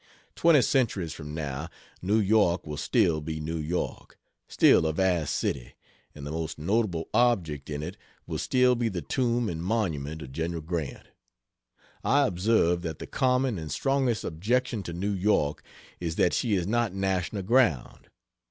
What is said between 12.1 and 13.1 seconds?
observe that the